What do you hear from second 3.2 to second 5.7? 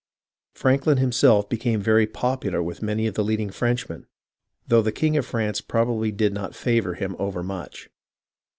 leading Frenchmen, though the king of France